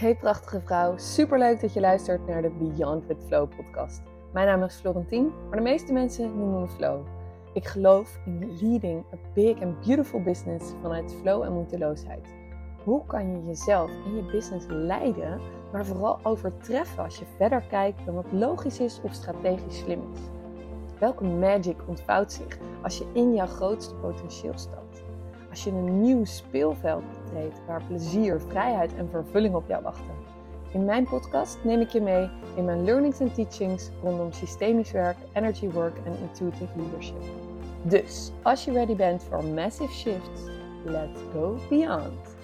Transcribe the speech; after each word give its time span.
Hey 0.00 0.14
prachtige 0.14 0.60
vrouw, 0.60 0.96
super 0.96 1.38
leuk 1.38 1.60
dat 1.60 1.72
je 1.72 1.80
luistert 1.80 2.26
naar 2.26 2.42
de 2.42 2.50
Beyond 2.50 3.06
with 3.06 3.24
Flow 3.26 3.48
podcast. 3.56 4.02
Mijn 4.32 4.46
naam 4.46 4.62
is 4.62 4.74
Florentien, 4.74 5.32
maar 5.48 5.56
de 5.56 5.62
meeste 5.62 5.92
mensen 5.92 6.36
noemen 6.36 6.60
me 6.60 6.68
Flow. 6.68 7.06
Ik 7.52 7.66
geloof 7.66 8.18
in 8.26 8.58
leading 8.60 9.04
a 9.12 9.16
big 9.34 9.62
and 9.62 9.80
beautiful 9.80 10.22
business 10.22 10.72
vanuit 10.82 11.14
flow 11.20 11.42
en 11.42 11.52
moeiteloosheid. 11.52 12.28
Hoe 12.84 13.06
kan 13.06 13.30
je 13.30 13.46
jezelf 13.46 13.90
en 13.90 14.16
je 14.16 14.22
business 14.22 14.66
leiden, 14.68 15.40
maar 15.72 15.86
vooral 15.86 16.18
overtreffen 16.22 17.04
als 17.04 17.18
je 17.18 17.24
verder 17.36 17.62
kijkt 17.62 18.04
dan 18.04 18.14
wat 18.14 18.32
logisch 18.32 18.80
is 18.80 19.00
of 19.02 19.12
strategisch 19.12 19.78
slim 19.78 20.02
is? 20.12 20.20
Welke 20.98 21.24
magic 21.24 21.76
ontvouwt 21.86 22.32
zich 22.32 22.58
als 22.82 22.98
je 22.98 23.06
in 23.12 23.34
jouw 23.34 23.46
grootste 23.46 23.94
potentieel 23.94 24.58
stapt? 24.58 24.89
Als 25.50 25.64
je 25.64 25.70
een 25.70 26.00
nieuw 26.00 26.24
speelveld 26.24 27.04
betreedt 27.24 27.66
waar 27.66 27.82
plezier, 27.84 28.40
vrijheid 28.40 28.94
en 28.94 29.10
vervulling 29.10 29.54
op 29.54 29.68
jou 29.68 29.82
wachten. 29.82 30.14
In 30.72 30.84
mijn 30.84 31.04
podcast 31.04 31.64
neem 31.64 31.80
ik 31.80 31.88
je 31.88 32.00
mee 32.00 32.30
in 32.56 32.64
mijn 32.64 32.84
learnings 32.84 33.20
en 33.20 33.32
teachings 33.32 33.90
rondom 34.02 34.32
systemisch 34.32 34.90
werk, 34.90 35.16
energy 35.32 35.70
work 35.70 35.96
en 36.04 36.18
intuitive 36.18 36.72
leadership. 36.76 37.22
Dus 37.82 38.32
als 38.42 38.64
je 38.64 38.72
ready 38.72 38.96
bent 38.96 39.22
voor 39.22 39.44
massive 39.44 39.92
shifts, 39.92 40.42
let's 40.84 41.20
go 41.32 41.58
beyond. 41.68 42.36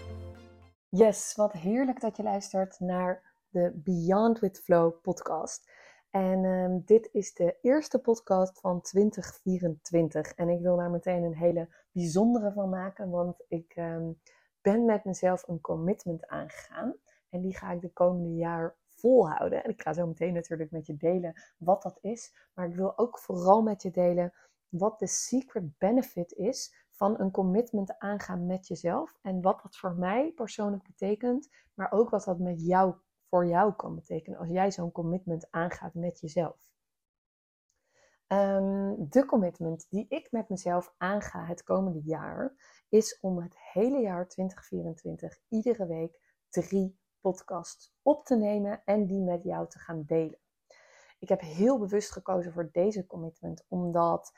Yes, 0.89 1.33
wat 1.35 1.53
heerlijk 1.53 2.01
dat 2.01 2.17
je 2.17 2.23
luistert 2.23 2.81
naar 2.81 3.23
de 3.51 3.73
Beyond 3.75 4.39
with 4.39 4.61
Flow 4.65 5.01
podcast. 5.03 5.71
En 6.17 6.45
um, 6.45 6.83
dit 6.85 7.09
is 7.13 7.35
de 7.35 7.57
eerste 7.63 7.99
podcast 7.99 8.61
van 8.61 8.81
2024. 8.81 10.35
En 10.35 10.49
ik 10.49 10.61
wil 10.61 10.77
daar 10.77 10.91
meteen 10.91 11.23
een 11.23 11.37
hele 11.37 11.69
bijzondere 11.93 12.53
van 12.53 12.69
maken, 12.69 13.11
want 13.11 13.45
ik 13.49 13.77
um, 13.77 14.21
ben 14.61 14.85
met 14.85 15.05
mezelf 15.05 15.49
een 15.49 15.61
commitment 15.61 16.27
aangegaan. 16.27 16.95
En 17.31 17.41
die 17.41 17.57
ga 17.57 17.73
ik 17.73 17.81
de 17.81 17.93
komende 17.93 18.35
jaar 18.35 18.77
volhouden. 18.89 19.65
En 19.65 19.71
ik 19.71 19.83
ga 19.83 19.93
zo 19.93 20.07
meteen 20.07 20.33
natuurlijk 20.33 20.71
met 20.71 20.87
je 20.87 20.97
delen 20.97 21.43
wat 21.59 21.83
dat 21.83 21.99
is. 22.01 22.49
Maar 22.55 22.69
ik 22.69 22.75
wil 22.75 22.99
ook 22.99 23.19
vooral 23.19 23.63
met 23.63 23.83
je 23.83 23.91
delen 23.91 24.33
wat 24.69 24.99
de 24.99 25.07
secret 25.07 25.79
benefit 25.79 26.33
is 26.33 26.87
van 26.91 27.21
een 27.21 27.31
commitment 27.31 27.99
aangaan 27.99 28.47
met 28.47 28.67
jezelf. 28.67 29.19
En 29.23 29.43
wat 29.43 29.63
dat 29.63 29.77
voor 29.77 29.95
mij 29.95 30.33
persoonlijk 30.33 30.83
betekent. 30.83 31.49
Maar 31.75 31.93
ook 31.93 32.11
wat 32.11 32.25
dat 32.25 32.39
met 32.39 32.67
jou, 32.67 32.95
voor 33.29 33.47
jou 33.47 33.73
kan 33.73 33.95
betekenen 33.95 34.39
als 34.39 34.49
jij 34.49 34.73
zo'n 34.73 34.93
commitment 34.93 35.51
aangaat 35.51 35.95
met 35.95 36.21
jezelf. 36.21 36.75
Um, 38.29 39.09
de 39.09 39.25
commitment 39.27 39.87
die 39.91 40.07
ik 40.09 40.31
met 40.31 40.49
mezelf 40.49 40.95
aanga 40.97 41.45
het 41.45 41.63
komende 41.63 42.01
jaar 42.05 42.55
is 42.89 43.21
om 43.21 43.39
het 43.39 43.59
hele 43.73 44.01
jaar 44.01 44.29
2024 44.29 45.39
iedere 45.49 45.87
week 45.87 46.21
drie 46.49 46.99
podcasts 47.21 47.95
op 48.03 48.25
te 48.25 48.37
nemen 48.37 48.83
en 48.85 49.07
die 49.07 49.23
met 49.23 49.43
jou 49.43 49.69
te 49.69 49.79
gaan 49.79 50.03
delen. 50.07 50.39
Ik 51.19 51.29
heb 51.29 51.41
heel 51.41 51.79
bewust 51.79 52.13
gekozen 52.13 52.53
voor 52.53 52.69
deze 52.73 53.07
commitment 53.07 53.65
omdat 53.69 54.33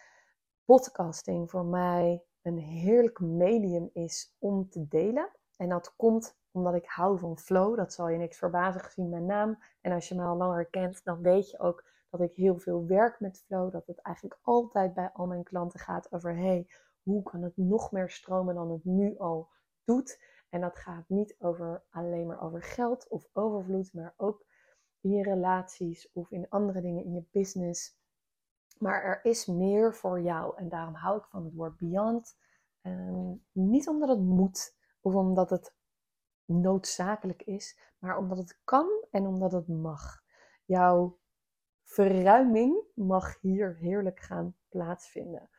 podcasting 0.65 1.51
voor 1.51 1.65
mij 1.65 2.23
een 2.43 2.59
heerlijk 2.59 3.21
medium 3.21 3.91
is 3.93 4.35
om 4.39 4.69
te 4.69 4.89
delen. 4.89 5.31
En 5.57 5.69
dat 5.69 5.97
komt 5.97 6.37
omdat 6.59 6.75
ik 6.75 6.87
hou 6.87 7.19
van 7.19 7.39
flow. 7.39 7.77
Dat 7.77 7.93
zal 7.93 8.09
je 8.09 8.19
niks 8.19 8.39
verbazen 8.39 8.81
gezien 8.81 9.09
mijn 9.09 9.27
naam. 9.27 9.59
En 9.81 9.93
als 9.93 10.09
je 10.09 10.15
me 10.15 10.25
al 10.25 10.37
langer 10.37 10.67
kent, 10.67 11.05
dan 11.05 11.23
weet 11.23 11.51
je 11.51 11.59
ook 11.59 11.85
dat 12.11 12.21
ik 12.21 12.35
heel 12.35 12.59
veel 12.59 12.87
werk 12.87 13.21
met 13.21 13.43
flow. 13.47 13.73
Dat 13.73 13.87
het 13.87 14.01
eigenlijk 14.01 14.39
altijd 14.43 14.95
bij 14.95 15.11
al 15.13 15.27
mijn 15.27 15.45
klanten 15.45 15.81
gaat 15.81 16.13
over: 16.13 16.37
hey, 16.37 16.71
hoe 17.03 17.23
kan 17.23 17.43
het 17.43 17.57
nog 17.57 17.93
meer 17.93 18.11
stromen 18.11 18.55
dan 18.55 18.71
het 18.71 18.85
nu 18.85 19.19
al 19.19 19.49
doet? 19.85 20.23
En 20.51 20.61
dat 20.61 20.79
gaat 20.79 21.09
niet 21.09 21.37
over 21.39 21.83
alleen 21.91 22.27
maar 22.27 22.43
over 22.43 22.63
geld 22.63 23.09
of 23.09 23.29
overvloed, 23.33 23.93
maar 23.93 24.15
ook 24.17 24.47
in 25.01 25.11
je 25.11 25.23
relaties 25.23 26.13
of 26.13 26.31
in 26.31 26.49
andere 26.49 26.81
dingen 26.81 27.05
in 27.05 27.15
je 27.15 27.25
business. 27.31 27.97
Maar 28.79 29.03
er 29.03 29.25
is 29.25 29.47
meer 29.47 29.95
voor 29.95 30.21
jou 30.21 30.57
en 30.57 30.69
daarom 30.69 30.95
hou 30.95 31.19
ik 31.19 31.25
van 31.25 31.45
het 31.45 31.55
woord 31.55 31.77
beyond. 31.77 32.37
Um, 32.83 33.45
niet 33.53 33.89
omdat 33.89 34.09
het 34.09 34.21
moet 34.21 34.77
of 35.01 35.15
omdat 35.15 35.51
het 35.51 35.75
noodzakelijk 36.49 37.43
is, 37.43 37.79
maar 37.99 38.19
omdat 38.19 38.39
het 38.39 38.59
kan 38.65 38.89
en 39.11 39.27
omdat 39.27 39.53
het 39.53 39.69
mag. 39.69 40.23
Jouw 40.65 41.19
verruiming 41.85 42.83
mag 42.95 43.41
hier 43.41 43.77
heerlijk 43.77 44.21
gaan 44.21 44.57
plaatsvinden. 44.69 45.51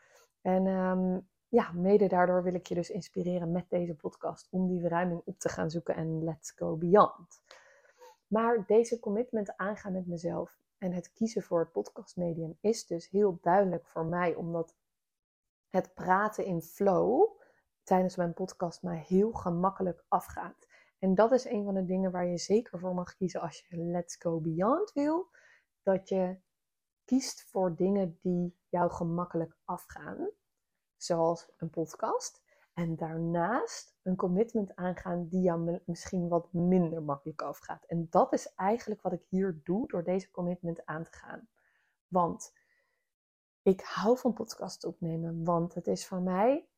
En 0.41 0.65
um, 0.67 1.27
ja, 1.47 1.71
mede 1.71 2.07
daardoor 2.07 2.43
wil 2.43 2.53
ik 2.53 2.67
je 2.67 2.75
dus 2.75 2.89
inspireren 2.89 3.51
met 3.51 3.69
deze 3.69 3.95
podcast 3.95 4.47
om 4.49 4.67
die 4.67 4.79
verruiming 4.79 5.21
op 5.25 5.39
te 5.39 5.49
gaan 5.49 5.69
zoeken 5.69 5.95
en 5.95 6.23
let's 6.23 6.51
go 6.51 6.75
beyond. 6.75 7.41
Maar 8.27 8.65
deze 8.65 8.99
commitment 8.99 9.57
aangaan 9.57 9.93
met 9.93 10.07
mezelf 10.07 10.57
en 10.77 10.91
het 10.91 11.13
kiezen 11.13 11.43
voor 11.43 11.59
het 11.59 11.71
podcastmedium 11.71 12.57
is 12.61 12.85
dus 12.85 13.09
heel 13.09 13.37
duidelijk 13.41 13.87
voor 13.87 14.05
mij, 14.05 14.35
omdat 14.35 14.75
het 15.69 15.93
praten 15.93 16.45
in 16.45 16.61
flow 16.61 17.37
tijdens 17.83 18.15
mijn 18.15 18.33
podcast 18.33 18.83
mij 18.83 19.03
heel 19.07 19.31
gemakkelijk 19.31 20.03
afgaat. 20.07 20.67
En 20.99 21.15
dat 21.15 21.31
is 21.31 21.45
een 21.45 21.63
van 21.63 21.73
de 21.73 21.85
dingen 21.85 22.11
waar 22.11 22.25
je 22.25 22.37
zeker 22.37 22.79
voor 22.79 22.93
mag 22.93 23.15
kiezen 23.15 23.41
als 23.41 23.65
je 23.67 23.77
Let's 23.77 24.15
Go 24.15 24.39
Beyond 24.39 24.91
wil. 24.91 25.29
Dat 25.83 26.09
je 26.09 26.39
kiest 27.05 27.49
voor 27.49 27.75
dingen 27.75 28.17
die 28.21 28.57
jou 28.67 28.91
gemakkelijk 28.91 29.57
afgaan 29.63 30.29
zoals 30.97 31.51
een 31.57 31.69
podcast. 31.69 32.43
En 32.73 32.95
daarnaast 32.95 33.95
een 34.01 34.15
commitment 34.15 34.75
aangaan 34.75 35.27
die 35.27 35.41
jou 35.41 35.81
misschien 35.85 36.27
wat 36.27 36.53
minder 36.53 37.03
makkelijk 37.03 37.41
afgaat. 37.41 37.85
En 37.85 38.07
dat 38.09 38.33
is 38.33 38.53
eigenlijk 38.53 39.01
wat 39.01 39.13
ik 39.13 39.25
hier 39.29 39.61
doe 39.63 39.87
door 39.87 40.03
deze 40.03 40.31
commitment 40.31 40.85
aan 40.85 41.03
te 41.03 41.11
gaan. 41.11 41.47
Want 42.07 42.53
ik 43.61 43.81
hou 43.81 44.17
van 44.17 44.33
podcast 44.33 44.83
opnemen, 44.83 45.43
want 45.43 45.73
het 45.73 45.87
is 45.87 46.07
voor 46.07 46.21
mij 46.21 46.68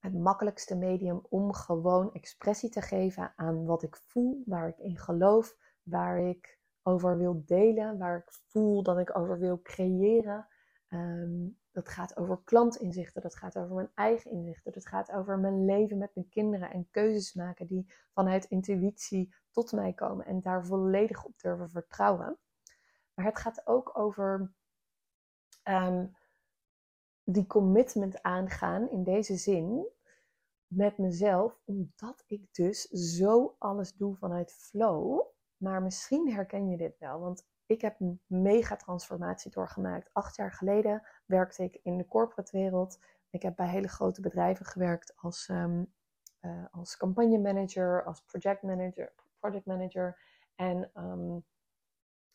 het 0.00 0.14
makkelijkste 0.14 0.76
medium 0.76 1.26
om 1.28 1.52
gewoon 1.52 2.12
expressie 2.12 2.70
te 2.70 2.80
geven 2.80 3.32
aan 3.36 3.64
wat 3.64 3.82
ik 3.82 3.96
voel, 3.96 4.42
waar 4.46 4.68
ik 4.68 4.78
in 4.78 4.98
geloof, 4.98 5.56
waar 5.82 6.18
ik 6.18 6.58
over 6.82 7.18
wil 7.18 7.42
delen, 7.46 7.98
waar 7.98 8.16
ik 8.16 8.32
voel 8.32 8.82
dat 8.82 8.98
ik 8.98 9.18
over 9.18 9.38
wil 9.38 9.62
creëren. 9.62 10.46
Um, 10.88 11.58
dat 11.72 11.88
gaat 11.88 12.16
over 12.16 12.40
klantinzichten, 12.44 13.22
dat 13.22 13.36
gaat 13.36 13.58
over 13.58 13.74
mijn 13.74 13.90
eigen 13.94 14.30
inzichten, 14.30 14.72
dat 14.72 14.86
gaat 14.86 15.12
over 15.12 15.38
mijn 15.38 15.64
leven 15.64 15.98
met 15.98 16.14
mijn 16.14 16.28
kinderen 16.28 16.70
en 16.70 16.88
keuzes 16.90 17.34
maken 17.34 17.66
die 17.66 17.92
vanuit 18.12 18.44
intuïtie 18.44 19.34
tot 19.50 19.72
mij 19.72 19.92
komen 19.92 20.26
en 20.26 20.40
daar 20.40 20.66
volledig 20.66 21.24
op 21.24 21.38
durven 21.38 21.70
vertrouwen. 21.70 22.38
Maar 23.14 23.24
het 23.24 23.38
gaat 23.38 23.66
ook 23.66 23.98
over 23.98 24.52
um, 25.64 26.16
die 27.24 27.46
commitment 27.46 28.22
aangaan 28.22 28.90
in 28.90 29.04
deze 29.04 29.36
zin 29.36 29.86
met 30.66 30.98
mezelf, 30.98 31.60
omdat 31.64 32.22
ik 32.26 32.54
dus 32.54 32.82
zo 32.88 33.56
alles 33.58 33.92
doe 33.92 34.16
vanuit 34.16 34.52
flow. 34.52 35.22
Maar 35.56 35.82
misschien 35.82 36.32
herken 36.32 36.68
je 36.68 36.76
dit 36.76 36.98
wel, 36.98 37.20
want 37.20 37.46
ik 37.66 37.80
heb 37.80 38.00
een 38.00 38.20
mega 38.26 38.76
transformatie 38.76 39.50
doorgemaakt. 39.50 40.10
Acht 40.12 40.36
jaar 40.36 40.52
geleden 40.52 41.02
werkte 41.26 41.62
ik 41.62 41.80
in 41.82 41.98
de 41.98 42.06
corporate 42.06 42.56
wereld. 42.56 42.98
Ik 43.30 43.42
heb 43.42 43.56
bij 43.56 43.68
hele 43.68 43.88
grote 43.88 44.20
bedrijven 44.20 44.66
gewerkt 44.66 45.12
als, 45.16 45.48
um, 45.48 45.92
uh, 46.40 46.64
als 46.70 46.96
campagne 46.96 47.38
manager, 47.38 48.04
als 48.04 48.22
project 48.22 48.62
manager, 48.62 49.12
project 49.38 49.66
manager 49.66 50.18
en 50.54 50.90
um, 50.94 51.44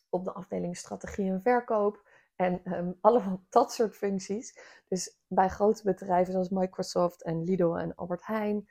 op 0.08 0.24
de 0.24 0.32
afdeling 0.32 0.76
strategie 0.76 1.30
en 1.30 1.42
verkoop. 1.42 2.08
En 2.36 2.74
um, 2.74 2.98
allemaal 3.00 3.44
dat 3.48 3.72
soort 3.72 3.96
functies. 3.96 4.58
Dus 4.88 5.18
bij 5.26 5.48
grote 5.48 5.82
bedrijven 5.82 6.32
zoals 6.32 6.48
Microsoft 6.48 7.22
en 7.22 7.44
Lidl 7.44 7.74
en 7.74 7.94
Albert 7.94 8.26
Heijn. 8.26 8.68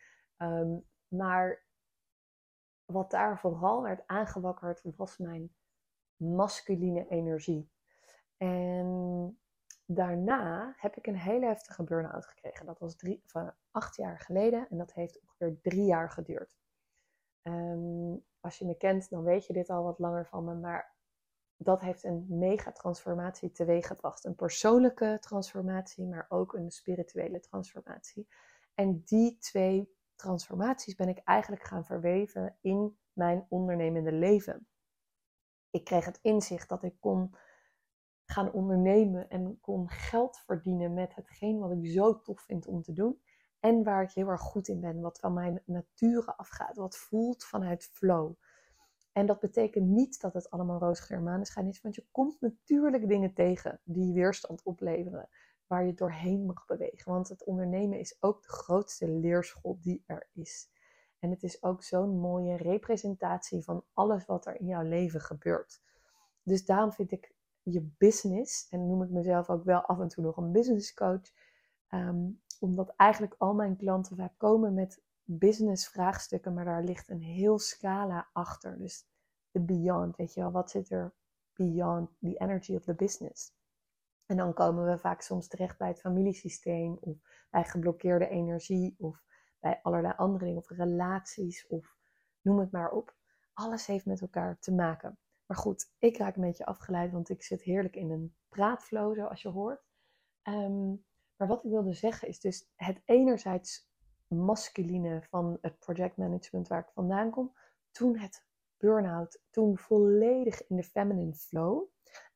maar 1.07 1.63
wat 2.85 3.11
daar 3.11 3.39
vooral 3.39 3.81
werd 3.81 4.03
aangewakkerd 4.05 4.81
was 4.95 5.17
mijn 5.17 5.55
masculine 6.15 7.07
energie. 7.07 7.69
En 8.37 9.39
daarna 9.85 10.73
heb 10.77 10.95
ik 10.95 11.07
een 11.07 11.17
hele 11.17 11.45
heftige 11.45 11.83
burn-out 11.83 12.25
gekregen. 12.25 12.65
Dat 12.65 12.79
was 12.79 12.95
drie, 12.95 13.21
van 13.25 13.53
acht 13.71 13.95
jaar 13.95 14.19
geleden 14.19 14.67
en 14.69 14.77
dat 14.77 14.93
heeft 14.93 15.21
ongeveer 15.21 15.59
drie 15.61 15.85
jaar 15.85 16.09
geduurd. 16.09 16.57
Um, 17.43 18.25
als 18.39 18.57
je 18.57 18.65
me 18.65 18.77
kent, 18.77 19.09
dan 19.09 19.23
weet 19.23 19.45
je 19.45 19.53
dit 19.53 19.69
al 19.69 19.83
wat 19.83 19.99
langer 19.99 20.25
van 20.25 20.43
me, 20.43 20.53
maar 20.53 20.94
dat 21.57 21.81
heeft 21.81 22.03
een 22.03 22.25
mega 22.29 22.71
transformatie 22.71 23.51
teweeggebracht. 23.51 24.25
Een 24.25 24.35
persoonlijke 24.35 25.17
transformatie, 25.21 26.05
maar 26.05 26.25
ook 26.29 26.53
een 26.53 26.71
spirituele 26.71 27.39
transformatie. 27.39 28.27
En 28.73 29.01
die 29.05 29.37
twee 29.37 29.93
transformaties 30.15 30.95
ben 30.95 31.09
ik 31.09 31.21
eigenlijk 31.23 31.63
gaan 31.63 31.85
verweven 31.85 32.57
in 32.61 32.97
mijn 33.13 33.45
ondernemende 33.49 34.11
leven 34.11 34.67
ik 35.75 35.83
kreeg 35.83 36.05
het 36.05 36.19
inzicht 36.21 36.69
dat 36.69 36.83
ik 36.83 36.95
kon 36.99 37.35
gaan 38.25 38.51
ondernemen 38.51 39.29
en 39.29 39.59
kon 39.61 39.89
geld 39.89 40.37
verdienen 40.45 40.93
met 40.93 41.15
hetgeen 41.15 41.59
wat 41.59 41.71
ik 41.71 41.85
zo 41.91 42.21
tof 42.21 42.41
vind 42.41 42.67
om 42.67 42.81
te 42.81 42.93
doen. 42.93 43.21
En 43.59 43.83
waar 43.83 44.03
ik 44.03 44.11
heel 44.11 44.27
erg 44.27 44.41
goed 44.41 44.67
in 44.67 44.79
ben, 44.79 44.99
wat 45.01 45.19
van 45.19 45.33
mijn 45.33 45.61
nature 45.65 46.37
afgaat, 46.37 46.75
wat 46.75 46.97
voelt 46.97 47.43
vanuit 47.43 47.83
flow. 47.83 48.33
En 49.15 49.25
dat 49.25 49.39
betekent 49.39 49.87
niet 49.87 50.21
dat 50.21 50.33
het 50.33 50.49
allemaal 50.49 50.79
roosgeur 50.79 51.21
maneschijn 51.21 51.67
is, 51.67 51.81
want 51.81 51.95
je 51.95 52.05
komt 52.11 52.41
natuurlijk 52.41 53.07
dingen 53.07 53.33
tegen 53.33 53.79
die 53.83 54.13
weerstand 54.13 54.63
opleveren, 54.63 55.29
waar 55.67 55.85
je 55.85 55.93
doorheen 55.93 56.45
mag 56.45 56.65
bewegen. 56.65 57.11
Want 57.11 57.29
het 57.29 57.43
ondernemen 57.43 57.99
is 57.99 58.17
ook 58.19 58.41
de 58.43 58.49
grootste 58.49 59.07
leerschool 59.09 59.77
die 59.81 60.03
er 60.05 60.27
is. 60.33 60.69
En 61.19 61.29
het 61.29 61.43
is 61.43 61.63
ook 61.63 61.83
zo'n 61.83 62.19
mooie 62.19 62.55
representatie 62.55 63.63
van 63.63 63.83
alles 63.93 64.25
wat 64.25 64.45
er 64.45 64.59
in 64.59 64.65
jouw 64.65 64.83
leven 64.83 65.21
gebeurt. 65.21 65.81
Dus 66.43 66.65
daarom 66.65 66.91
vind 66.91 67.11
ik 67.11 67.33
je 67.63 67.89
business, 67.97 68.67
en 68.69 68.87
noem 68.87 69.03
ik 69.03 69.09
mezelf 69.09 69.49
ook 69.49 69.63
wel 69.63 69.81
af 69.81 69.99
en 69.99 70.07
toe 70.07 70.23
nog 70.23 70.37
een 70.37 70.51
business 70.51 70.93
coach, 70.93 71.31
ehm, 71.87 72.29
omdat 72.59 72.93
eigenlijk 72.95 73.35
al 73.37 73.53
mijn 73.53 73.77
klanten 73.77 74.15
vaak 74.15 74.33
komen 74.37 74.73
met 74.73 75.01
business 75.25 75.87
vraagstukken, 75.87 76.53
maar 76.53 76.65
daar 76.65 76.83
ligt 76.83 77.09
een 77.09 77.21
heel 77.21 77.59
scala 77.59 78.29
achter. 78.33 78.77
Dus 78.77 79.07
de 79.51 79.61
beyond, 79.61 80.15
weet 80.15 80.33
je 80.33 80.39
wel, 80.39 80.51
wat 80.51 80.71
zit 80.71 80.91
er 80.91 81.13
beyond 81.53 82.09
the 82.19 82.37
energy 82.37 82.75
of 82.75 82.83
the 82.83 82.95
business? 82.95 83.53
En 84.25 84.37
dan 84.37 84.53
komen 84.53 84.85
we 84.85 84.97
vaak 84.97 85.21
soms 85.21 85.47
terecht 85.47 85.77
bij 85.77 85.87
het 85.87 85.99
familiesysteem 85.99 86.97
of 86.99 87.17
bij 87.49 87.63
geblokkeerde 87.63 88.27
energie 88.27 88.95
of 88.97 89.23
bij 89.59 89.79
allerlei 89.81 90.13
andere 90.17 90.45
dingen 90.45 90.59
of 90.59 90.69
relaties 90.69 91.67
of 91.67 91.97
noem 92.41 92.59
het 92.59 92.71
maar 92.71 92.91
op. 92.91 93.15
Alles 93.53 93.85
heeft 93.85 94.05
met 94.05 94.21
elkaar 94.21 94.59
te 94.59 94.73
maken. 94.73 95.17
Maar 95.45 95.57
goed, 95.57 95.93
ik 95.99 96.17
raak 96.17 96.35
een 96.35 96.41
beetje 96.41 96.65
afgeleid, 96.65 97.11
want 97.11 97.29
ik 97.29 97.43
zit 97.43 97.61
heerlijk 97.61 97.95
in 97.95 98.11
een 98.11 98.35
praatflow, 98.49 99.15
zoals 99.15 99.41
je 99.41 99.49
hoort. 99.49 99.83
Ehm, 100.41 100.89
maar 101.35 101.47
wat 101.47 101.63
ik 101.63 101.69
wilde 101.69 101.93
zeggen 101.93 102.27
is 102.27 102.39
dus 102.39 102.71
het 102.75 103.01
enerzijds 103.05 103.89
masculine 104.37 105.21
van 105.29 105.57
het 105.61 105.79
projectmanagement 105.79 106.67
waar 106.67 106.79
ik 106.79 106.93
vandaan 106.93 107.29
kom, 107.29 107.55
toen 107.91 108.17
het 108.17 108.45
burn-out, 108.77 109.41
toen 109.49 109.77
volledig 109.77 110.67
in 110.67 110.75
de 110.75 110.83
feminine 110.83 111.33
flow. 111.33 111.83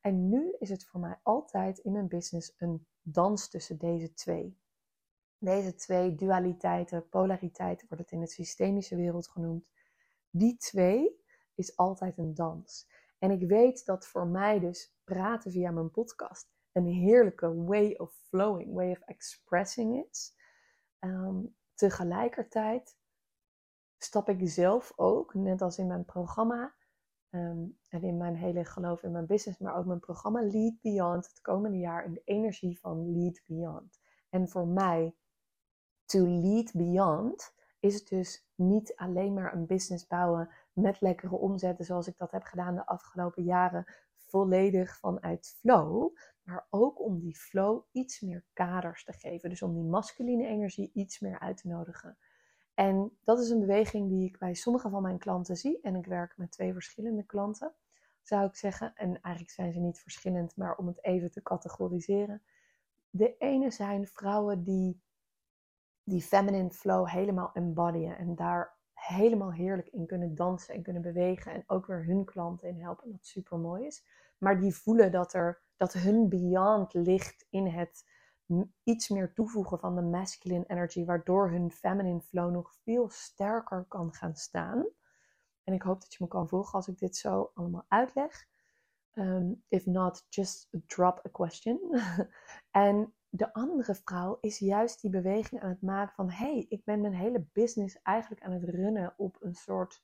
En 0.00 0.28
nu 0.28 0.54
is 0.58 0.70
het 0.70 0.86
voor 0.86 1.00
mij 1.00 1.18
altijd 1.22 1.78
in 1.78 1.92
mijn 1.92 2.08
business 2.08 2.54
een 2.58 2.86
dans 3.02 3.48
tussen 3.48 3.78
deze 3.78 4.12
twee. 4.14 4.58
Deze 5.38 5.74
twee 5.74 6.14
dualiteiten, 6.14 7.08
polariteiten 7.08 7.88
wordt 7.88 8.02
het 8.02 8.12
in 8.12 8.20
het 8.20 8.30
systemische 8.30 8.96
wereld 8.96 9.28
genoemd. 9.28 9.64
Die 10.30 10.56
twee 10.56 11.24
is 11.54 11.76
altijd 11.76 12.18
een 12.18 12.34
dans. 12.34 12.88
En 13.18 13.30
ik 13.30 13.48
weet 13.48 13.84
dat 13.84 14.06
voor 14.06 14.26
mij 14.26 14.60
dus 14.60 14.94
praten 15.04 15.50
via 15.50 15.70
mijn 15.70 15.90
podcast 15.90 16.50
een 16.72 16.86
heerlijke 16.86 17.64
way 17.64 17.94
of 17.96 18.12
flowing, 18.28 18.72
way 18.72 18.90
of 18.90 19.00
expressing 19.00 20.06
is. 20.10 20.34
Ehm, 20.98 21.38
tegelijkertijd 21.80 22.96
stap 23.96 24.28
ik 24.28 24.48
zelf 24.48 24.92
ook, 24.96 25.34
net 25.34 25.62
als 25.62 25.78
in 25.78 25.86
mijn 25.86 26.04
programma 26.04 26.74
ehm, 27.30 27.66
en 27.88 28.02
in 28.02 28.16
mijn 28.16 28.36
hele 28.36 28.64
geloof 28.64 29.02
in 29.02 29.12
mijn 29.12 29.26
business, 29.26 29.58
maar 29.58 29.76
ook 29.76 29.86
mijn 29.86 30.00
programma 30.00 30.42
Lead 30.42 30.80
Beyond 30.80 31.26
het 31.28 31.40
komende 31.40 31.78
jaar 31.78 32.04
in 32.04 32.14
de 32.14 32.22
energie 32.24 32.80
van 32.80 33.12
Lead 33.12 33.42
Beyond. 33.46 34.00
En 34.28 34.48
voor 34.48 34.66
mij, 34.66 35.14
to 36.04 36.26
lead 36.26 36.72
beyond, 36.72 37.54
is 37.78 37.94
het 37.94 38.08
dus 38.08 38.48
niet 38.54 38.96
alleen 38.96 39.34
maar 39.34 39.54
een 39.54 39.66
business 39.66 40.06
bouwen 40.06 40.50
met 40.72 41.00
lekkere 41.00 41.36
omzetten 41.36 41.84
zoals 41.84 42.06
ik 42.06 42.18
dat 42.18 42.30
heb 42.30 42.42
gedaan 42.42 42.74
de 42.74 42.86
afgelopen 42.86 43.42
jaren, 43.42 43.86
volledig 44.30 44.98
vanuit 44.98 45.56
flow, 45.58 46.16
maar 46.42 46.66
ook 46.70 47.00
om 47.00 47.18
die 47.18 47.36
flow 47.36 47.82
iets 47.92 48.20
meer 48.20 48.44
kaders 48.52 49.04
te 49.04 49.12
geven. 49.12 49.48
Dus 49.48 49.62
om 49.62 49.74
die 49.74 49.84
masculine 49.84 50.46
energie 50.46 50.90
iets 50.92 51.20
meer 51.20 51.38
uit 51.38 51.56
te 51.56 51.68
nodigen. 51.68 52.18
En 52.74 53.18
dat 53.24 53.40
is 53.40 53.50
een 53.50 53.60
beweging 53.60 54.08
die 54.08 54.28
ik 54.28 54.38
bij 54.38 54.54
sommige 54.54 54.88
van 54.88 55.02
mijn 55.02 55.18
klanten 55.18 55.56
zie. 55.56 55.80
En 55.80 55.96
ik 55.96 56.06
werk 56.06 56.36
met 56.36 56.50
twee 56.50 56.72
verschillende 56.72 57.22
klanten, 57.22 57.74
zou 58.22 58.46
ik 58.46 58.54
zeggen. 58.54 58.94
En 58.94 59.20
eigenlijk 59.20 59.54
zijn 59.54 59.72
ze 59.72 59.80
niet 59.80 60.00
verschillend, 60.00 60.56
maar 60.56 60.76
om 60.76 60.86
het 60.86 61.04
even 61.04 61.30
te 61.30 61.42
categoriseren. 61.42 62.42
De 63.10 63.36
ene 63.38 63.70
zijn 63.70 64.06
vrouwen 64.06 64.62
die 64.62 65.00
die 66.04 66.22
feminine 66.22 66.70
flow 66.70 67.08
helemaal 67.08 67.50
embodyen 67.52 68.18
en 68.18 68.34
daar 68.34 68.78
helemaal 69.06 69.52
heerlijk 69.52 69.88
in 69.88 70.06
kunnen 70.06 70.34
dansen 70.34 70.74
en 70.74 70.82
kunnen 70.82 71.02
bewegen 71.02 71.52
en 71.52 71.64
ook 71.66 71.86
weer 71.86 72.04
hun 72.04 72.24
klanten 72.24 72.68
in 72.68 72.80
helpen, 72.80 73.10
wat 73.10 73.26
super 73.26 73.58
mooi 73.58 73.86
is. 73.86 74.04
Maar 74.38 74.60
die 74.60 74.74
voelen 74.74 75.12
dat, 75.12 75.32
er, 75.32 75.62
dat 75.76 75.92
hun 75.92 76.28
beyond 76.28 76.94
ligt 76.94 77.46
in 77.50 77.66
het 77.66 78.04
iets 78.82 79.08
meer 79.08 79.32
toevoegen 79.32 79.78
van 79.78 79.94
de 79.94 80.02
masculine 80.02 80.64
energy, 80.66 81.04
waardoor 81.04 81.50
hun 81.50 81.70
feminine 81.70 82.20
flow 82.20 82.52
nog 82.52 82.74
veel 82.82 83.08
sterker 83.10 83.84
kan 83.88 84.14
gaan 84.14 84.34
staan. 84.34 84.86
En 85.64 85.74
ik 85.74 85.82
hoop 85.82 86.00
dat 86.00 86.12
je 86.12 86.18
me 86.20 86.28
kan 86.28 86.48
volgen 86.48 86.72
als 86.72 86.88
ik 86.88 86.98
dit 86.98 87.16
zo 87.16 87.50
allemaal 87.54 87.84
uitleg. 87.88 88.48
Um, 89.14 89.64
if 89.68 89.86
not, 89.86 90.26
just 90.28 90.68
drop 90.86 91.26
a 91.26 91.30
question. 91.30 91.80
en 92.70 93.14
de 93.30 93.52
andere 93.52 93.94
vrouw 93.94 94.38
is 94.40 94.58
juist 94.58 95.00
die 95.00 95.10
beweging 95.10 95.62
aan 95.62 95.68
het 95.68 95.82
maken 95.82 96.14
van: 96.14 96.30
hey, 96.30 96.66
ik 96.68 96.84
ben 96.84 97.00
mijn 97.00 97.14
hele 97.14 97.46
business 97.52 98.02
eigenlijk 98.02 98.42
aan 98.42 98.52
het 98.52 98.64
runnen 98.64 99.14
op 99.16 99.36
een 99.40 99.54
soort 99.54 100.02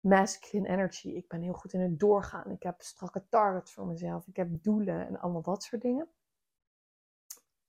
masculine 0.00 0.68
energy. 0.68 1.08
Ik 1.08 1.28
ben 1.28 1.42
heel 1.42 1.52
goed 1.52 1.72
in 1.72 1.80
het 1.80 1.98
doorgaan. 1.98 2.50
Ik 2.50 2.62
heb 2.62 2.80
strakke 2.80 3.28
targets 3.28 3.72
voor 3.72 3.86
mezelf. 3.86 4.26
Ik 4.26 4.36
heb 4.36 4.62
doelen 4.62 5.06
en 5.06 5.20
allemaal 5.20 5.42
dat 5.42 5.62
soort 5.62 5.82
dingen. 5.82 6.08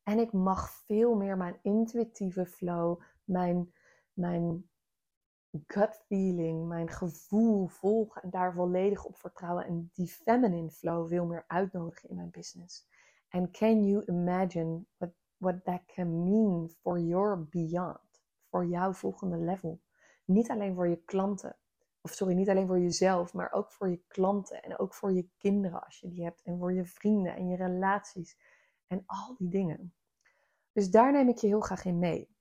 En 0.04 0.20
ik 0.20 0.34
mag 0.34 0.72
veel 0.72 1.16
meer 1.16 1.38
mijn 1.38 1.60
intuïtieve 1.62 2.46
flow, 2.46 3.02
mijn, 3.24 3.74
mijn 4.14 4.70
gut 5.68 6.04
feeling, 6.06 6.68
mijn 6.68 6.90
gevoel 6.90 7.68
volgen 7.68 8.22
en 8.22 8.30
daar 8.30 8.54
volledig 8.54 9.06
op 9.06 9.16
vertrouwen. 9.16 9.66
En 9.66 9.90
die 9.94 10.08
feminine 10.08 10.72
flow 10.72 11.08
veel 11.08 11.26
meer 11.26 11.44
uitnodigen 11.48 12.10
in 12.10 12.16
mijn 12.16 12.32
business. 12.32 12.88
And 13.30 13.52
can 13.52 13.86
you 13.86 14.04
imagine 14.06 14.86
what, 14.98 15.12
what 15.38 15.66
that 15.66 15.82
can 15.86 16.24
mean 16.24 16.70
for 16.82 17.00
your 17.00 17.48
beyond? 17.50 18.24
Voor 18.50 18.66
jouw 18.66 18.94
volgende 18.94 19.38
level. 19.38 19.82
Niet 20.26 20.50
alleen 20.50 20.76
voor 20.76 20.88
je 20.88 21.04
klanten. 21.04 21.58
Of 22.02 22.12
sorry, 22.12 22.34
niet 22.34 22.50
alleen 22.50 22.68
voor 22.68 22.80
jezelf, 22.80 23.34
maar 23.34 23.52
ook 23.52 23.72
voor 23.72 23.90
je 23.90 24.04
klanten. 24.08 24.64
En 24.64 24.80
ook 24.80 24.94
voor 24.94 25.14
je 25.14 25.30
kinderen 25.38 25.84
als 25.84 26.00
je 26.00 26.08
die 26.08 26.24
hebt. 26.24 26.42
En 26.42 26.58
voor 26.58 26.74
je 26.74 26.86
vrienden 26.86 27.36
en 27.36 27.48
je 27.48 27.56
relaties. 27.56 28.38
En 28.88 29.04
al 29.06 29.36
die 29.38 29.50
dingen. 29.50 29.94
Dus 30.72 30.90
daar 30.90 31.12
neem 31.12 31.30
ik 31.30 31.38
je 31.38 31.48
heel 31.48 31.60
graag 31.60 31.86
in 31.86 32.00
mee. 32.00 32.36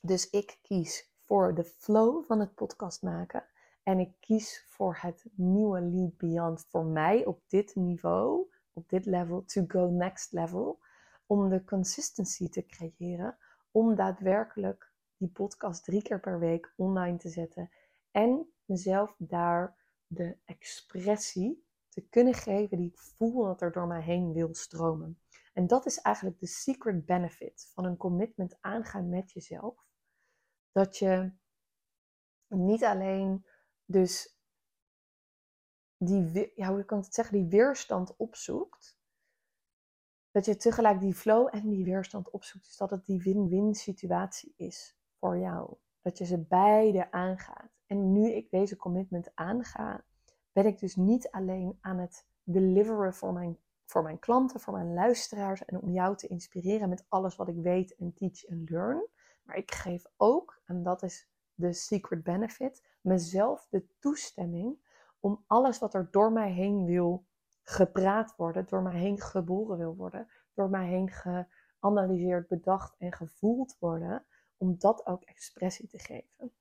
Dus 0.00 0.30
ik 0.30 0.58
kies 0.62 1.12
voor 1.24 1.54
de 1.54 1.64
flow 1.64 2.24
van 2.24 2.40
het 2.40 2.54
podcast 2.54 3.02
maken. 3.02 3.44
En 3.82 3.98
ik 3.98 4.12
kies 4.20 4.64
voor 4.68 4.98
het 5.00 5.24
nieuwe 5.34 5.80
Lead 5.80 6.16
Beyond 6.16 6.66
voor 6.68 6.84
mij 6.84 7.24
op 7.24 7.42
dit 7.46 7.74
niveau, 7.74 8.46
op 8.78 8.88
dit 8.88 9.06
level, 9.06 9.44
to 9.44 9.64
go 9.68 9.90
next 9.90 10.32
level. 10.32 10.78
Om 11.26 11.48
de 11.48 11.64
consistency 11.64 12.48
te 12.48 12.66
creëren. 12.66 13.36
Om 13.70 13.94
daadwerkelijk 13.94 14.92
die 15.16 15.28
podcast 15.28 15.84
drie 15.84 16.02
keer 16.02 16.20
per 16.20 16.38
week 16.38 16.72
online 16.76 17.16
te 17.16 17.28
zetten. 17.28 17.70
En 18.10 18.52
mezelf 18.64 19.14
daar 19.18 19.76
de 20.06 20.36
expressie 20.44 21.64
te 21.88 22.00
kunnen 22.00 22.34
geven 22.34 22.76
die 22.76 22.88
ik 22.88 22.98
voel 22.98 23.44
dat 23.44 23.60
er 23.60 23.72
door 23.72 23.86
mij 23.86 24.02
heen 24.02 24.32
wil 24.32 24.54
stromen. 24.54 25.18
En 25.52 25.66
dat 25.66 25.86
is 25.86 26.00
eigenlijk 26.00 26.40
de 26.40 26.46
secret 26.46 27.06
benefit 27.06 27.70
van 27.74 27.84
een 27.84 27.96
commitment 27.96 28.56
aangaan 28.60 29.08
met 29.08 29.32
jezelf. 29.32 29.86
Dat 30.72 30.98
je 30.98 31.32
niet 32.48 32.84
alleen 32.84 33.46
dus 33.84 34.37
die, 35.98 36.52
ja, 36.54 36.72
hoe 36.72 36.84
kan 36.84 36.98
ik 36.98 37.04
het 37.04 37.14
zeggen, 37.14 37.38
die 37.38 37.48
weerstand 37.48 38.16
opzoekt. 38.16 38.98
Dat 40.30 40.44
je 40.44 40.56
tegelijk 40.56 41.00
die 41.00 41.14
flow 41.14 41.48
en 41.50 41.68
die 41.68 41.84
weerstand 41.84 42.30
opzoekt. 42.30 42.64
Dus 42.64 42.76
dat 42.76 42.90
het 42.90 43.06
die 43.06 43.22
win-win 43.22 43.74
situatie 43.74 44.54
is 44.56 44.96
voor 45.18 45.38
jou. 45.38 45.74
Dat 46.00 46.18
je 46.18 46.24
ze 46.24 46.38
beide 46.38 47.12
aangaat. 47.12 47.70
En 47.86 48.12
nu 48.12 48.30
ik 48.30 48.50
deze 48.50 48.76
commitment 48.76 49.30
aanga, 49.34 50.04
ben 50.52 50.66
ik 50.66 50.78
dus 50.78 50.96
niet 50.96 51.30
alleen 51.30 51.78
aan 51.80 51.98
het 51.98 52.26
deliveren 52.42 53.14
voor 53.14 53.32
mijn 53.32 53.58
voor 53.90 54.02
mijn 54.02 54.18
klanten, 54.18 54.60
voor 54.60 54.72
mijn 54.72 54.94
luisteraars 54.94 55.64
en 55.64 55.80
om 55.80 55.90
jou 55.90 56.16
te 56.16 56.26
inspireren 56.26 56.88
met 56.88 57.04
alles 57.08 57.36
wat 57.36 57.48
ik 57.48 57.56
weet 57.56 57.96
en 57.96 58.14
teach 58.14 58.44
en 58.44 58.64
learn. 58.68 59.06
Maar 59.42 59.56
ik 59.56 59.70
geef 59.70 60.04
ook, 60.16 60.60
en 60.64 60.82
dat 60.82 61.02
is 61.02 61.28
de 61.54 61.72
secret 61.72 62.22
benefit, 62.22 62.82
mezelf 63.00 63.66
de 63.70 63.86
toestemming 63.98 64.78
om 65.20 65.44
alles 65.46 65.78
wat 65.78 65.94
er 65.94 66.08
door 66.10 66.32
mij 66.32 66.52
heen 66.52 66.84
wil 66.84 67.26
gepraat 67.62 68.36
worden, 68.36 68.66
door 68.66 68.82
mij 68.82 68.98
heen 68.98 69.20
geboren 69.20 69.78
wil 69.78 69.96
worden, 69.96 70.28
door 70.54 70.70
mij 70.70 70.86
heen 70.86 71.10
geanalyseerd, 71.10 72.48
bedacht 72.48 72.94
en 72.98 73.12
gevoeld 73.12 73.76
worden, 73.78 74.24
om 74.56 74.78
dat 74.78 75.06
ook 75.06 75.22
expressie 75.22 75.88
te 75.88 75.98
geven. 75.98 76.52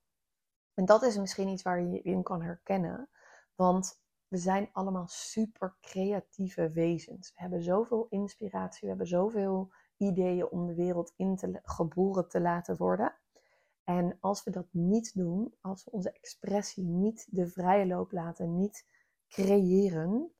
En 0.73 0.85
dat 0.85 1.03
is 1.03 1.17
misschien 1.17 1.47
iets 1.47 1.63
waar 1.63 1.81
je 1.81 1.89
je 1.89 2.01
in 2.01 2.23
kan 2.23 2.41
herkennen, 2.41 3.09
want 3.55 4.01
we 4.27 4.37
zijn 4.37 4.69
allemaal 4.71 5.07
super 5.07 5.77
creatieve 5.81 6.69
wezens. 6.69 7.33
We 7.33 7.41
hebben 7.41 7.63
zoveel 7.63 8.07
inspiratie, 8.09 8.81
we 8.81 8.87
hebben 8.87 9.07
zoveel 9.07 9.71
ideeën 9.97 10.49
om 10.49 10.65
de 10.65 10.75
wereld 10.75 11.13
in 11.15 11.35
te, 11.35 11.59
geboren 11.63 12.27
te 12.27 12.41
laten 12.41 12.77
worden. 12.77 13.15
En 13.87 14.17
als 14.19 14.43
we 14.43 14.51
dat 14.51 14.67
niet 14.71 15.15
doen, 15.15 15.55
als 15.61 15.83
we 15.83 15.91
onze 15.91 16.11
expressie 16.11 16.83
niet 16.83 17.27
de 17.29 17.47
vrije 17.47 17.85
loop 17.85 18.11
laten, 18.11 18.57
niet 18.57 18.85
creëren, 19.27 20.31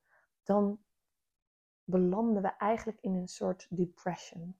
dan 0.43 0.83
belanden 1.83 2.41
we 2.41 2.47
eigenlijk 2.57 3.01
in 3.01 3.15
een 3.15 3.27
soort 3.27 3.67
depression. 3.69 4.59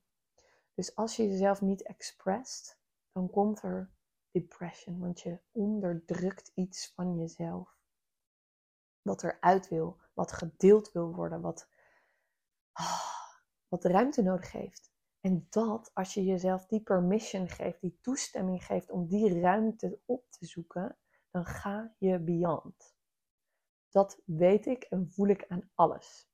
Dus 0.74 0.94
als 0.94 1.16
je 1.16 1.28
jezelf 1.28 1.60
niet 1.60 1.82
expresst, 1.82 2.78
dan 3.12 3.30
komt 3.30 3.62
er 3.62 3.90
depression, 4.30 4.98
want 4.98 5.20
je 5.20 5.40
onderdrukt 5.50 6.50
iets 6.54 6.92
van 6.94 7.16
jezelf. 7.16 7.76
Wat 9.02 9.22
eruit 9.22 9.68
wil, 9.68 10.00
wat 10.14 10.32
gedeeld 10.32 10.92
wil 10.92 11.14
worden, 11.14 11.40
wat, 11.40 11.68
ah, 12.72 13.28
wat 13.68 13.84
ruimte 13.84 14.22
nodig 14.22 14.52
heeft. 14.52 14.92
En 15.20 15.46
dat, 15.50 15.90
als 15.94 16.14
je 16.14 16.24
jezelf 16.24 16.66
die 16.66 16.82
permission 16.82 17.48
geeft, 17.48 17.80
die 17.80 17.98
toestemming 18.00 18.64
geeft 18.64 18.90
om 18.90 19.08
die 19.08 19.40
ruimte 19.40 20.00
op 20.04 20.30
te 20.30 20.46
zoeken, 20.46 20.98
dan 21.30 21.44
ga 21.44 21.94
je 21.98 22.18
beyond. 22.18 22.96
Dat 23.88 24.22
weet 24.24 24.66
ik 24.66 24.82
en 24.82 25.10
voel 25.10 25.26
ik 25.26 25.46
aan 25.48 25.70
alles. 25.74 26.30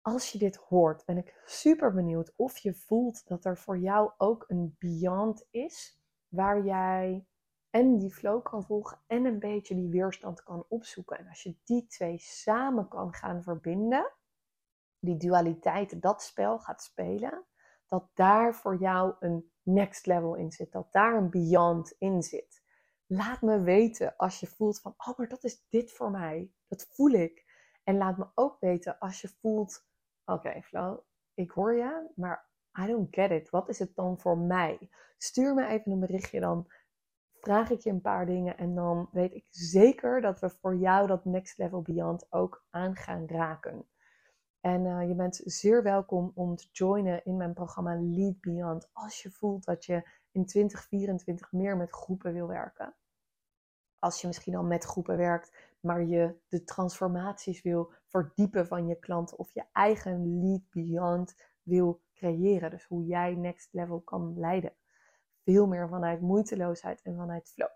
Als 0.00 0.32
je 0.32 0.38
dit 0.38 0.56
hoort, 0.56 1.04
ben 1.04 1.16
ik 1.16 1.42
super 1.44 1.92
benieuwd 1.92 2.32
of 2.36 2.58
je 2.58 2.74
voelt 2.74 3.26
dat 3.26 3.44
er 3.44 3.58
voor 3.58 3.78
jou 3.78 4.12
ook 4.16 4.44
een 4.48 4.76
beyond 4.78 5.46
is, 5.50 6.00
waar 6.28 6.64
jij 6.64 7.26
en 7.70 7.98
die 7.98 8.12
flow 8.12 8.42
kan 8.42 8.64
volgen 8.64 9.00
en 9.06 9.24
een 9.24 9.38
beetje 9.38 9.74
die 9.74 9.88
weerstand 9.88 10.42
kan 10.42 10.64
opzoeken. 10.68 11.18
En 11.18 11.28
als 11.28 11.42
je 11.42 11.56
die 11.64 11.86
twee 11.86 12.18
samen 12.18 12.88
kan 12.88 13.12
gaan 13.12 13.42
verbinden, 13.42 14.12
die 15.02 15.16
dualiteit, 15.16 16.02
dat 16.02 16.22
spel 16.22 16.58
gaat 16.58 16.82
spelen, 16.82 17.44
dat 17.88 18.10
daar 18.14 18.54
voor 18.54 18.76
jou 18.76 19.14
een 19.20 19.52
next 19.62 20.06
level 20.06 20.34
in 20.34 20.50
zit, 20.50 20.72
dat 20.72 20.92
daar 20.92 21.14
een 21.14 21.30
beyond 21.30 21.94
in 21.98 22.22
zit. 22.22 22.62
Laat 23.06 23.42
me 23.42 23.60
weten 23.60 24.16
als 24.16 24.40
je 24.40 24.46
voelt 24.46 24.80
van, 24.80 24.94
oh, 24.96 25.18
maar 25.18 25.28
dat 25.28 25.44
is 25.44 25.66
dit 25.68 25.92
voor 25.92 26.10
mij. 26.10 26.52
Dat 26.68 26.86
voel 26.90 27.10
ik. 27.10 27.50
En 27.84 27.96
laat 27.96 28.18
me 28.18 28.26
ook 28.34 28.56
weten 28.60 28.98
als 28.98 29.20
je 29.20 29.28
voelt, 29.28 29.86
oké 30.24 30.62
Flo, 30.62 31.04
ik 31.34 31.50
hoor 31.50 31.74
je, 31.74 32.10
maar 32.14 32.50
I 32.82 32.86
don't 32.86 33.14
get 33.14 33.30
it. 33.30 33.50
Wat 33.50 33.68
is 33.68 33.78
het 33.78 33.94
dan 33.94 34.18
voor 34.20 34.38
mij? 34.38 34.90
Stuur 35.18 35.54
me 35.54 35.66
even 35.66 35.92
een 35.92 36.00
berichtje, 36.00 36.40
dan 36.40 36.72
vraag 37.32 37.70
ik 37.70 37.80
je 37.80 37.90
een 37.90 38.00
paar 38.00 38.26
dingen 38.26 38.56
en 38.56 38.74
dan 38.74 39.08
weet 39.12 39.34
ik 39.34 39.46
zeker 39.50 40.20
dat 40.20 40.40
we 40.40 40.50
voor 40.50 40.76
jou 40.76 41.06
dat 41.06 41.24
next 41.24 41.58
level 41.58 41.82
beyond 41.82 42.32
ook 42.32 42.66
aan 42.70 42.96
gaan 42.96 43.26
raken. 43.26 43.86
En 44.62 44.84
uh, 44.84 45.08
je 45.08 45.14
bent 45.14 45.40
zeer 45.44 45.82
welkom 45.82 46.32
om 46.34 46.56
te 46.56 46.68
joinen 46.72 47.24
in 47.24 47.36
mijn 47.36 47.52
programma 47.52 48.00
Lead 48.00 48.40
Beyond 48.40 48.88
als 48.92 49.22
je 49.22 49.30
voelt 49.30 49.64
dat 49.64 49.84
je 49.84 50.08
in 50.30 50.46
2024 50.46 51.52
meer 51.52 51.76
met 51.76 51.90
groepen 51.90 52.32
wil 52.32 52.46
werken. 52.46 52.94
Als 53.98 54.20
je 54.20 54.26
misschien 54.26 54.56
al 54.56 54.64
met 54.64 54.84
groepen 54.84 55.16
werkt, 55.16 55.52
maar 55.80 56.04
je 56.04 56.34
de 56.48 56.64
transformaties 56.64 57.62
wil 57.62 57.92
verdiepen 58.04 58.66
van 58.66 58.86
je 58.86 58.98
klanten 58.98 59.38
of 59.38 59.52
je 59.52 59.64
eigen 59.72 60.40
Lead 60.40 60.70
Beyond 60.70 61.34
wil 61.62 62.00
creëren. 62.14 62.70
Dus 62.70 62.84
hoe 62.84 63.04
jij 63.04 63.34
next 63.34 63.72
level 63.72 64.00
kan 64.00 64.38
leiden. 64.38 64.74
Veel 65.44 65.66
meer 65.66 65.88
vanuit 65.88 66.20
moeiteloosheid 66.20 67.02
en 67.02 67.16
vanuit 67.16 67.48
flow. 67.48 67.70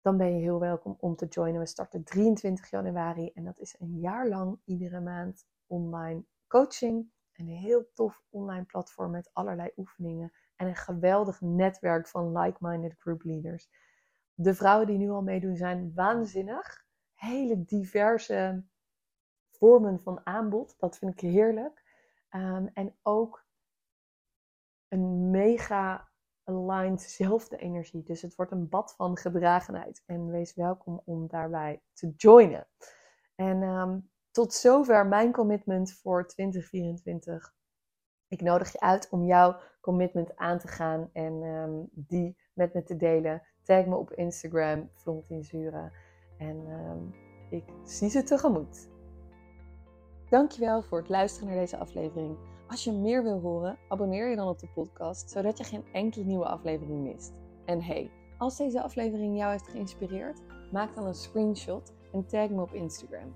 Dan 0.00 0.16
ben 0.16 0.34
je 0.34 0.40
heel 0.40 0.60
welkom 0.60 0.96
om 0.98 1.16
te 1.16 1.26
joinen. 1.26 1.60
We 1.60 1.66
starten 1.66 2.04
23 2.04 2.70
januari 2.70 3.30
en 3.34 3.44
dat 3.44 3.60
is 3.60 3.76
een 3.78 3.98
jaar 3.98 4.28
lang 4.28 4.60
iedere 4.64 5.00
maand 5.00 5.46
online 5.72 6.24
coaching. 6.46 7.10
Een 7.32 7.48
heel 7.48 7.90
tof 7.94 8.22
online 8.30 8.64
platform 8.64 9.10
met 9.10 9.30
allerlei 9.32 9.70
oefeningen. 9.76 10.32
En 10.56 10.66
een 10.66 10.76
geweldig 10.76 11.40
netwerk 11.40 12.08
van 12.08 12.38
like-minded 12.38 12.94
group 12.98 13.22
leaders. 13.22 13.70
De 14.34 14.54
vrouwen 14.54 14.86
die 14.86 14.98
nu 14.98 15.10
al 15.10 15.22
meedoen 15.22 15.56
zijn 15.56 15.92
waanzinnig. 15.94 16.84
Hele 17.12 17.64
diverse 17.64 18.64
vormen 19.50 20.00
van 20.00 20.26
aanbod. 20.26 20.74
Dat 20.78 20.98
vind 20.98 21.12
ik 21.12 21.20
heerlijk. 21.20 21.82
Um, 22.30 22.70
en 22.72 22.96
ook 23.02 23.46
een 24.88 25.30
mega 25.30 26.08
aligned 26.44 27.00
zelfde 27.00 27.56
energie. 27.56 28.02
Dus 28.02 28.22
het 28.22 28.34
wordt 28.34 28.52
een 28.52 28.68
bad 28.68 28.94
van 28.94 29.16
gedragenheid. 29.16 30.02
En 30.06 30.30
wees 30.30 30.54
welkom 30.54 31.02
om 31.04 31.26
daarbij 31.26 31.82
te 31.92 32.12
joinen. 32.16 32.68
En 33.34 33.62
um, 33.62 34.11
tot 34.32 34.54
zover 34.54 35.06
mijn 35.06 35.32
commitment 35.32 35.92
voor 35.92 36.26
2024. 36.26 37.54
Ik 38.28 38.40
nodig 38.40 38.72
je 38.72 38.80
uit 38.80 39.08
om 39.10 39.24
jouw 39.24 39.56
commitment 39.80 40.36
aan 40.36 40.58
te 40.58 40.68
gaan 40.68 41.10
en 41.12 41.32
um, 41.42 41.88
die 41.92 42.36
met 42.54 42.74
me 42.74 42.82
te 42.82 42.96
delen. 42.96 43.42
Tag 43.62 43.86
me 43.86 43.96
op 43.96 44.12
Instagram, 44.12 44.90
Zura. 45.40 45.92
En 46.38 46.56
um, 46.56 47.14
ik 47.50 47.64
zie 47.84 48.10
ze 48.10 48.22
tegemoet. 48.22 48.90
Dankjewel 50.28 50.82
voor 50.82 50.98
het 50.98 51.08
luisteren 51.08 51.48
naar 51.48 51.58
deze 51.58 51.76
aflevering. 51.76 52.36
Als 52.68 52.84
je 52.84 52.92
meer 52.92 53.22
wil 53.22 53.40
horen, 53.40 53.78
abonneer 53.88 54.28
je 54.30 54.36
dan 54.36 54.48
op 54.48 54.58
de 54.58 54.68
podcast, 54.74 55.30
zodat 55.30 55.58
je 55.58 55.64
geen 55.64 55.84
enkele 55.92 56.24
nieuwe 56.24 56.46
aflevering 56.48 57.02
mist. 57.02 57.32
En 57.64 57.82
hey, 57.82 58.10
als 58.38 58.56
deze 58.56 58.82
aflevering 58.82 59.36
jou 59.36 59.50
heeft 59.50 59.68
geïnspireerd, 59.68 60.40
maak 60.70 60.94
dan 60.94 61.06
een 61.06 61.14
screenshot 61.14 61.92
en 62.12 62.26
tag 62.26 62.48
me 62.48 62.62
op 62.62 62.72
Instagram. 62.72 63.34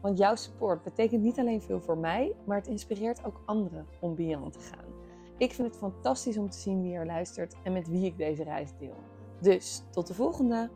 Want 0.00 0.18
jouw 0.18 0.34
support 0.34 0.82
betekent 0.82 1.22
niet 1.22 1.38
alleen 1.38 1.62
veel 1.62 1.80
voor 1.80 1.98
mij, 1.98 2.34
maar 2.44 2.56
het 2.56 2.66
inspireert 2.66 3.24
ook 3.24 3.40
anderen 3.44 3.86
om 4.00 4.14
Beyond 4.14 4.52
te 4.52 4.60
gaan. 4.60 4.84
Ik 5.36 5.52
vind 5.52 5.68
het 5.68 5.76
fantastisch 5.76 6.36
om 6.36 6.50
te 6.50 6.58
zien 6.58 6.82
wie 6.82 6.94
er 6.94 7.06
luistert 7.06 7.54
en 7.62 7.72
met 7.72 7.88
wie 7.88 8.04
ik 8.04 8.16
deze 8.16 8.42
reis 8.42 8.70
deel. 8.78 8.96
Dus 9.40 9.82
tot 9.90 10.06
de 10.06 10.14
volgende! 10.14 10.70